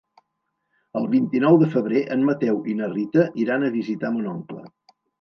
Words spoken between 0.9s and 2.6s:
El vint-i-nou de febrer en Mateu